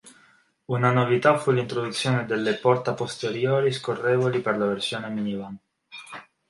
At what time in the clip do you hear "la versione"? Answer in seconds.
4.57-5.07